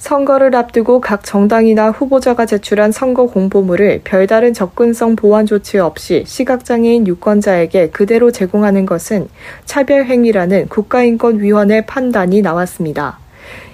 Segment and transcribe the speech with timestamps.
[0.00, 7.90] 선거를 앞두고 각 정당이나 후보자가 제출한 선거 공보물을 별다른 접근성 보완 조치 없이 시각장애인 유권자에게
[7.90, 9.28] 그대로 제공하는 것은
[9.66, 13.19] 차별행위라는 국가인권위원회 판단이 나왔습니다.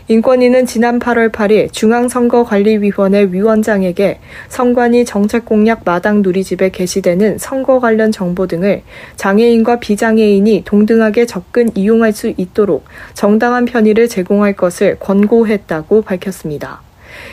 [0.08, 8.82] 인권위는 지난 8월 8일 중앙선거관리위원회 위원장에게 선관위 정책공약 마당 누리집에 게시되는 선거 관련 정보 등을
[9.16, 12.84] 장애인과 비장애인이 동등하게 접근 이용할 수 있도록
[13.14, 16.85] 정당한 편의를 제공할 것을 권고했다고 밝혔습니다.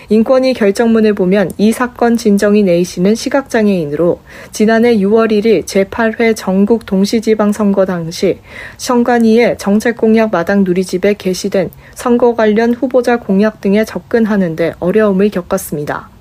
[0.10, 8.40] 인권위 결정문을 보면 이 사건 진정인 A씨는 시각장애인으로 지난해 6월 1일 제8회 전국 동시지방선거 당시
[8.78, 16.13] 선관위의 정책공약 마당 누리집에 게시된 선거 관련 후보자 공약 등에 접근하는데 어려움을 겪었습니다.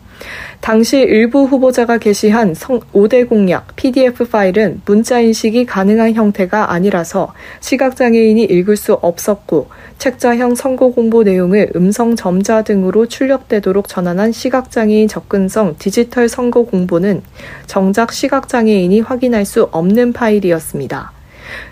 [0.60, 8.76] 당시 일부 후보자가 게시한 5대 공약 PDF 파일은 문자 인식이 가능한 형태가 아니라서 시각장애인이 읽을
[8.76, 16.62] 수 없었고 책자형 선거 공보 내용을 음성 점자 등으로 출력되도록 전환한 시각장애인 접근성 디지털 선거
[16.64, 17.22] 공보는
[17.66, 21.21] 정작 시각장애인이 확인할 수 없는 파일이었습니다.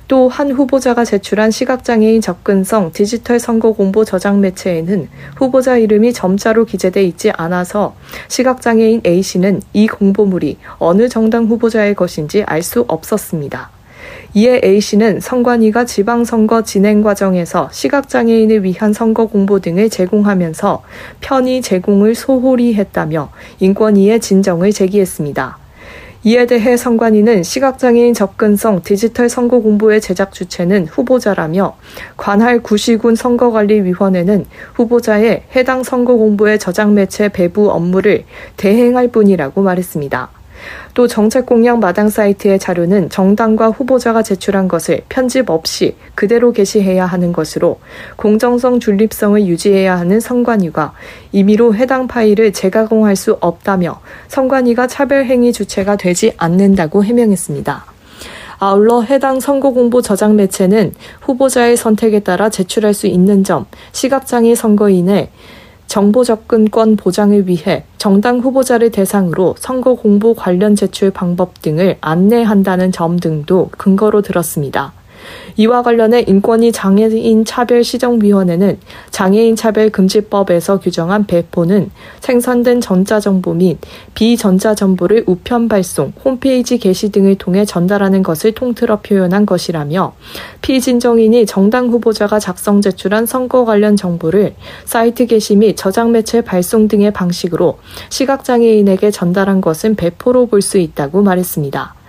[0.09, 7.03] 또 한 후보자가 제출한 시각장애인 접근성 디지털 선거 공보 저장 매체에는 후보자 이름이 점자로 기재돼
[7.05, 7.95] 있지 않아서
[8.29, 13.71] 시각장애인 A씨는 이 공보물이 어느 정당 후보자의 것인지 알 수 없었습니다.
[14.35, 20.83] 이에 A씨는 선관위가 지방선거 진행 과정에서 시각장애인을 위한 선거 공보 등을 제공하면서
[21.21, 25.59] 편의 제공을 소홀히 했다며 인권위에 진정을 제기했습니다.
[26.23, 31.77] 이에 대해 선관위는 시각장애인 접근성 디지털 선거 공보의 제작 주체는 후보자라며
[32.19, 34.45] 관할 구시군 선거관리위원회는
[34.75, 38.25] 후보자의 해당 선거 공보의 저장 매체 배부 업무를
[38.59, 40.40] 대행할 뿐이라고 말했습니다.
[40.95, 47.33] 또 정책 공약 마당 사이트의 자료는 정당과 후보자가 제출한 것을 편집 없이 그대로 게시해야 하는
[47.33, 47.81] 것으로
[48.17, 50.93] 공정성 중립성을 유지해야 하는 선관위가
[51.33, 57.85] 임의로 해당 파일을 재가공할 수 없다며 선관위가 차별 행위 주체가 되지 않는다고 해명했습니다.
[58.63, 60.93] 아울러 해당 선거 공보 저장 매체는
[61.23, 65.31] 후보자의 선택에 따라 제출할 수 있는 점, 시각장애 선거인의
[65.91, 73.19] 정보 접근권 보장을 위해 정당 후보자를 대상으로 선거 공보 관련 제출 방법 등을 안내한다는 점
[73.19, 74.93] 등도 근거로 들었습니다.
[75.57, 78.79] 이와 관련해 인권위 장애인 차별시정위원회는
[79.11, 81.91] 장애인 차별금지법에서 규정한 배포는
[82.21, 83.79] 생산된 전자정보 및
[84.15, 90.15] 비전자정보를 우편 발송, 홈페이지 게시 등을 통해 전달하는 것을 통틀어 표현한 것이라며
[90.63, 97.13] 피진정인이 정당 후보자가 작성 제출한 선거 관련 정보를 사이트 게시 및 저장 매체 발송 등의
[97.13, 97.79] 방식으로
[98.09, 102.00] 시각장애인에게 전달한 것은 배포로 볼 수 있다고 말했습니다.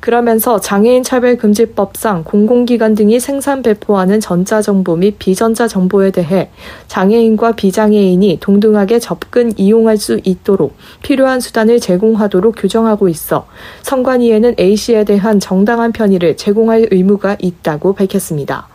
[0.00, 6.50] 그러면서 장애인 차별금지법상 공공기관 등이 생산 배포하는 전자정보 및 비전자정보에 대해
[6.86, 13.46] 장애인과 비장애인이 동등하게 접근 이용할 수 있도록 필요한 수단을 제공하도록 규정하고 있어
[13.82, 18.68] 선관위에는 A씨에 대한 정당한 편의를 제공할 의무가 있다고 밝혔습니다.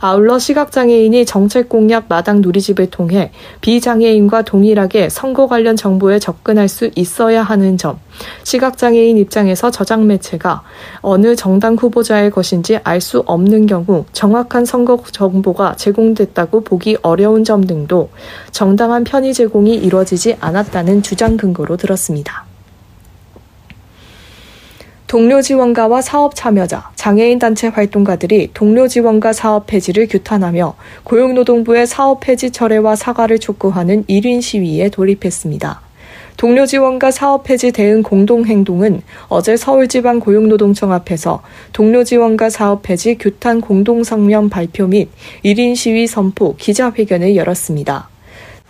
[0.00, 7.42] 아울러 시각장애인이 정책 공약 마당 누리집을 통해 비장애인과 동일하게 선거 관련 정보에 접근할 수 있어야
[7.42, 7.98] 하는 점,
[8.44, 10.62] 시각장애인 입장에서 저장 매체가
[11.00, 17.64] 어느 정당 후보자의 것인지 알 수 없는 경우 정확한 선거 정보가 제공됐다고 보기 어려운 점
[17.64, 18.10] 등도
[18.52, 22.49] 정당한 편의 제공이 이루어지지 않았다는 주장 근거로 들었습니다.
[25.10, 32.52] 동료 지원가와 사업 참여자, 장애인 단체 활동가들이 동료 지원가 사업 폐지를 규탄하며 고용노동부의 사업 폐지
[32.52, 35.80] 철회와 사과를 촉구하는 1인 시위에 돌입했습니다.
[36.36, 41.42] 동료 지원과 사업 폐지 대응 공동행동은 어제 서울지방 고용노동청 앞에서
[41.72, 45.08] 동료 지원과 사업 폐지 규탄 공동성명 발표 및
[45.44, 48.09] 1인 시위 선포 기자회견을 열었습니다.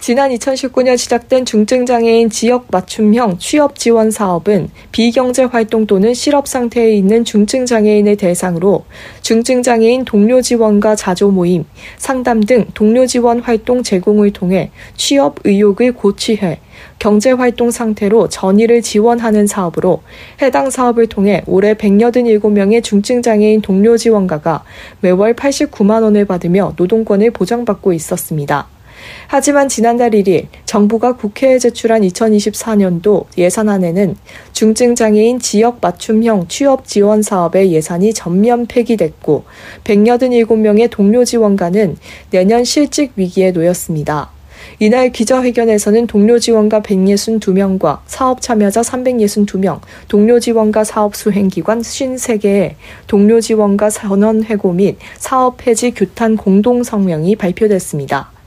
[0.00, 7.22] 지난 2019년 시작된 중증장애인 지역 맞춤형 취업 지원 사업은 비경제 활동 또는 실업 상태에 있는
[7.22, 8.86] 중증장애인을 대상으로
[9.20, 11.66] 중증장애인 동료 지원과 자조 모임,
[11.98, 16.60] 상담 등 동료 지원 활동 제공을 통해 취업 의욕을 고취해
[16.98, 20.00] 경제 활동 상태로 전의를 지원하는 사업으로
[20.40, 24.64] 해당 사업을 통해 올해 187명의 중증장애인 동료 지원가가
[25.02, 28.79] 매월 89만 원을 받으며 노동권을 보장받고 있었습니다.
[29.26, 34.16] 하지만 지난달 1일 정부가 국회에 제출한 2024년도 예산안에는
[34.52, 39.44] 중증장애인 지역 맞춤형 취업 지원 사업의 예산이 전면 폐기됐고
[39.84, 41.96] 187명의 동료 지원가는
[42.30, 44.30] 내년 실직 위기에 놓였습니다.
[44.78, 52.74] 이날 기자회견에서는 동료 지원가 162명과 사업 참여자 362명, 동료 지원가 사업 수행기관 53개의
[53.06, 58.39] 동료 지원가 선언 회고 및 사업 폐지 규탄 공동 성명이 발표됐습니다.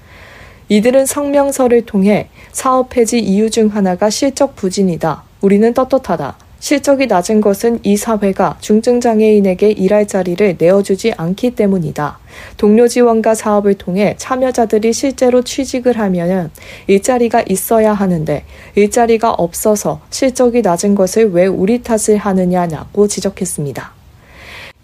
[0.73, 5.21] 이들은 성명서를 통해 사업 폐지 이유 중 하나가 실적 부진이다.
[5.41, 6.35] 우리는 떳떳하다.
[6.59, 12.17] 실적이 낮은 것은 이 사회가 중증장애인에게 일할 자리를 내어주지 않기 때문이다.
[12.57, 16.49] 동료 지원과 사업을 통해 참여자들이 실제로 취직을 하면
[16.87, 18.43] 일자리가 있어야 하는데
[18.73, 24.02] 일자리가 없어서 실적이 낮은 것을 왜 우리 탓을 하느냐고 지적했습니다.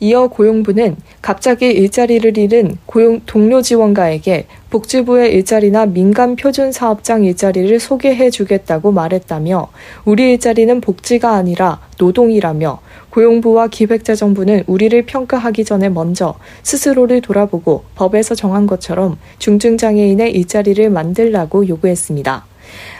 [0.01, 8.29] 이어 고용부는 갑자기 일자리를 잃은 고용 동료 지원가에게 복지부의 일자리나 민간 표준 사업장 일자리를 소개해
[8.29, 9.67] 주겠다고 말했다며
[10.05, 12.79] 우리 일자리는 복지가 아니라 노동이라며
[13.09, 22.45] 고용부와 기획재정부는 우리를 평가하기 전에 먼저 스스로를 돌아보고 법에서 정한 것처럼 중증장애인의 일자리를 만들라고 요구했습니다.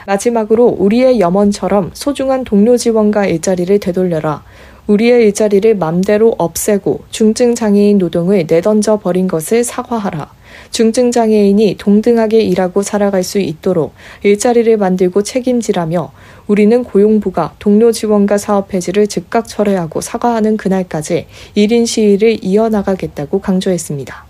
[0.06, 4.42] 마지막으로 우리의 염원처럼 소중한 동료 지원과 일자리를 되돌려라.
[4.90, 10.32] 우리의 일자리를 맘대로 없애고 중증장애인 노동을 내던져 버린 것을 사과하라.
[10.72, 13.92] 중증장애인이 동등하게 일하고 살아갈 수 있도록
[14.24, 16.10] 일자리를 만들고 책임지라며
[16.48, 21.26] 우리는 고용부가 동료 지원과 사업 폐지를 즉각 철회하고 사과하는 그날까지
[21.56, 24.29] 1인 시위를 이어나가겠다고 강조했습니다.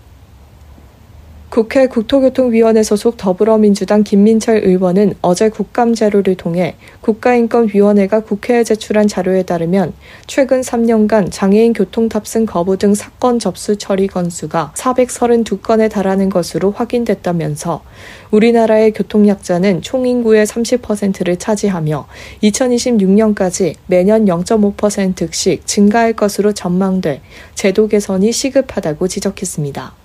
[1.51, 9.91] 국회 국토교통위원회 소속 더불어민주당 김민철 의원은 어제 국감 자료를 통해 국가인권위원회가 국회에 제출한 자료에 따르면
[10.27, 17.83] 최근 3년간 장애인 교통 탑승 거부 등 사건 접수 처리 건수가 432건에 달하는 것으로 확인됐다면서
[18.31, 22.07] 우리나라의 교통약자는 총 인구의 30%를 차지하며
[22.43, 27.19] 2026년까지 매년 0.5%씩 증가할 것으로 전망돼
[27.55, 30.00] 제도 개선이 시급하다고 지적했습니다.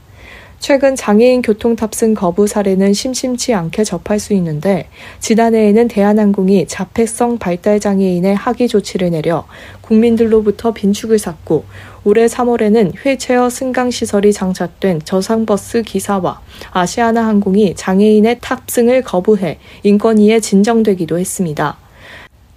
[0.59, 4.89] 최근 장애인 교통 탑승 거부 사례는 심심치 않게 접할 수 있는데
[5.21, 9.47] 지난해에는 대한항공이 자폐성 발달 장애인의 하기 조치를 내려
[9.83, 11.65] 국민들로부터 빈축을 샀고
[12.05, 16.41] 올해 3월에는 휠체어 승강 시설이 장착된 저상버스 기사와
[16.73, 21.86] 아시아나 항공이 장애인의 탑승을 거부해 인권위에 진정되기도 했습니다.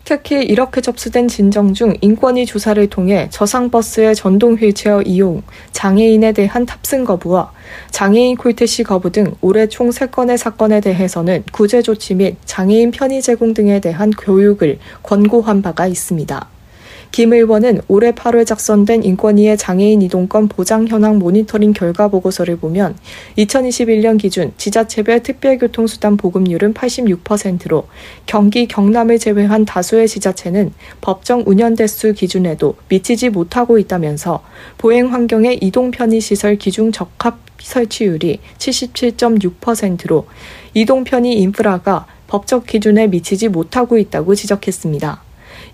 [0.10, 7.06] 특히 이렇게 접수된 진정 중 인권위 조사를 통해 저상버스의 전동 휠체어 이용, 장애인에 대한 탑승
[7.06, 7.52] 거부와
[7.92, 13.54] 장애인 콜택시 거부 등 올해 총 3건의 사건에 대해서는 구제 조치 및 장애인 편의 제공
[13.54, 16.59] 등에 대한 교육을 권고한 바가 있습니다.
[17.12, 22.96] 김 의원은 올해 8월 작성된 인권위의 장애인 이동권 보장 현황 모니터링 결과 보고서를 보면
[23.38, 27.88] 2021년 기준 지자체별 특별교통수단 보급률은 86%로
[28.26, 30.72] 경기 경남을 제외한 다수의 지자체는
[31.02, 34.44] 법정 운영 대수 기준에도 미치지 못하고 있다면서
[34.78, 40.28] 보행 환경의 이동 편의 시설 기준 적합 설치율이 77.6%로
[40.74, 45.29] 이동 편의 인프라가 법적 기준에 미치지 못하고 있다고 지적했습니다.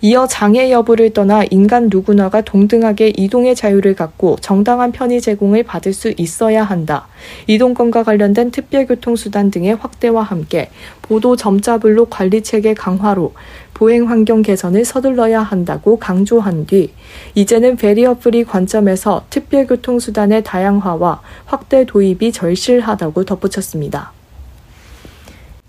[0.07, 6.13] 이어 장애 여부를 떠나 인간 누구나가 동등하게 이동의 자유를 갖고 정당한 편의 제공을 받을 수
[6.15, 7.07] 있어야 한다.
[7.47, 10.69] 이동권과 관련된 특별교통수단 등의 확대와 함께
[11.01, 13.33] 보도 점자블록 관리 체계 강화로
[13.73, 16.91] 보행 환경 개선을 서둘러야 한다고 강조한 뒤
[17.33, 24.14] 이제는 barrier free 관점에서 특별교통수단의 다양화와 확대 도입이 절실하다고 덧붙였습니다.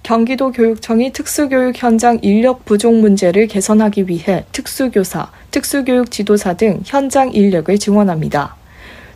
[0.06, 7.76] 경기도 교육청이 특수교육 현장 인력 부족 문제를 개선하기 위해 특수교사, 특수교육 지도사 등 현장 인력을
[7.76, 8.54] 지원합니다.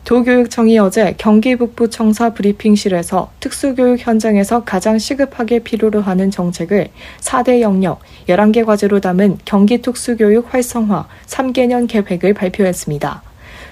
[0.05, 6.89] 도교육청이 어제 경기 북부 청사 브리핑실에서 특수교육 현장에서 가장 시급하게 필요로 하는 정책을
[7.21, 13.30] 4대 영역 11개 과제로 담은 경기 특수교육 활성화 3개년 계획을 발표했습니다.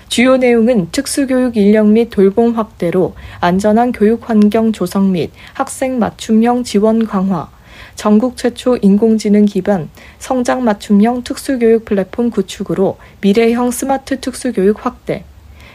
[0.08, 7.06] 주요 내용은 특수교육 인력 및 돌봄 확대로 안전한 교육 환경 조성 및 학생 맞춤형 지원
[7.06, 7.50] 강화,
[7.94, 15.24] 전국 최초 인공지능 기반 성장 맞춤형 특수교육 플랫폼 구축으로 미래형 스마트 특수교육 확대,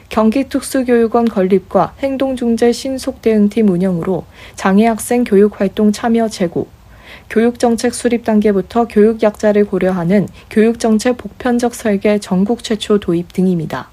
[0.09, 4.25] 경기 특수교육원 건립과 행동중재 신속 대응팀 운영으로
[4.55, 6.67] 장애 학생 교육 활동 참여 제고,
[7.29, 13.92] 교육정책 수립 단계부터 교육 약자를 고려하는 교육정책 보편적 설계 전국 최초 도입 등입니다.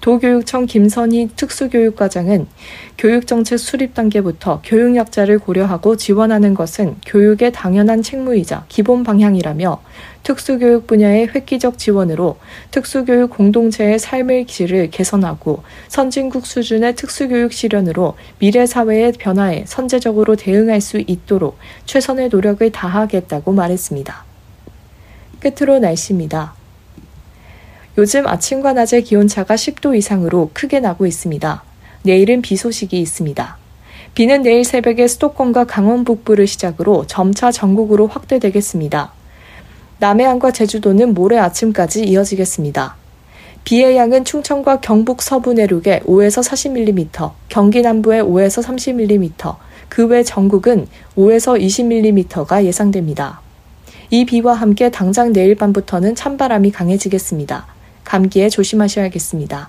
[0.00, 2.46] 도교육청 김선희 특수교육과장은
[2.96, 9.80] 교육정책 수립 단계부터 교육약자를 고려하고 지원하는 것은 교육의 당연한 책무이자 기본 방향이라며
[10.22, 12.38] 특수교육 분야의 획기적 지원으로
[12.70, 20.98] 특수교육 공동체의 삶의 질을 개선하고 선진국 수준의 특수교육 실현으로 미래 사회의 변화에 선제적으로 대응할 수
[20.98, 24.24] 있도록 최선의 노력을 다하겠다고 말했습니다.
[25.40, 26.54] 끝으로 날씨입니다.
[27.98, 31.64] 요즘 아침과 낮의 기온차가 10도 이상으로 크게 나고 있습니다.
[32.04, 33.56] 내일은 비 소식이 있습니다.
[34.14, 39.10] 비는 내일 새벽에 수도권과 강원 북부를 시작으로 점차 전국으로 확대되겠습니다.
[39.98, 42.94] 남해안과 제주도는 모레 아침까지 이어지겠습니다.
[43.64, 49.56] 비의 양은 충청과 경북 서부 내륙에 5에서 40mm, 경기 남부에 5에서 30mm,
[49.88, 50.86] 그 외 전국은
[51.16, 53.40] 5에서 20mm가 예상됩니다.
[54.10, 57.77] 이 비와 함께 당장 내일 밤부터는 찬바람이 강해지겠습니다.
[58.08, 59.68] 감기에 조심하셔야겠습니다.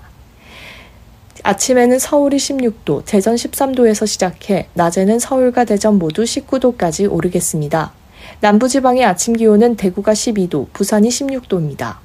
[1.42, 7.92] 아침에는 서울이 16도, 대전 13도에서 시작해 낮에는 서울과 대전 모두 19도까지 오르겠습니다.
[8.40, 11.96] 남부지방의 아침 기온은 대구가 12도, 부산이 16도입니다.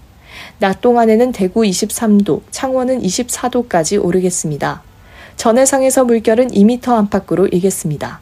[0.59, 4.83] 낮 동안에는 대구 23도, 창원은 24도까지 오르겠습니다.
[5.37, 8.19] 전해상에서 물결은 2m 안팎으로 일겠습니다.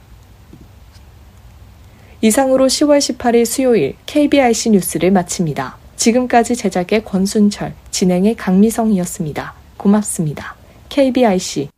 [2.22, 5.83] 이상으로 10월 18일 수요일 KBIC 뉴스를 마칩니다.
[5.96, 9.54] 지금까지 제작의 권순철, 진행의 강미성이었습니다.
[9.78, 10.56] 고맙습니다.
[10.90, 11.70] KBIC